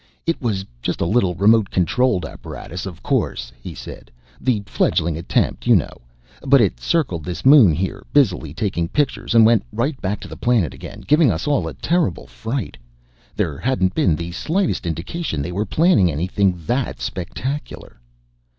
"It 0.25 0.41
was 0.41 0.65
just 0.81 0.99
a 0.99 1.05
little 1.05 1.35
remote 1.35 1.69
controlled 1.69 2.25
apparatus, 2.25 2.87
of 2.87 3.03
course," 3.03 3.53
he 3.61 3.75
said. 3.75 4.09
"The 4.39 4.63
fledgling 4.65 5.15
attempt, 5.15 5.67
you 5.67 5.75
know. 5.75 6.01
But 6.43 6.59
it 6.59 6.79
circled 6.79 7.23
this 7.23 7.45
Moon 7.45 7.71
here, 7.71 8.03
busily 8.11 8.51
taking 8.51 8.87
pictures, 8.89 9.35
and 9.35 9.45
went 9.45 9.63
right 9.71 10.01
back 10.01 10.19
to 10.21 10.27
the 10.27 10.35
planet 10.37 10.73
again, 10.73 11.01
giving 11.01 11.31
us 11.31 11.45
all 11.45 11.67
a 11.67 11.75
terrible 11.75 12.25
fright. 12.25 12.77
There 13.35 13.59
hadn't 13.59 13.93
been 13.93 14.15
the 14.15 14.31
slightest 14.31 14.87
indication 14.87 15.39
they 15.39 15.51
were 15.51 15.67
planning 15.67 16.11
anything 16.11 16.57
that 16.65 16.99
spectacular." 16.99 18.01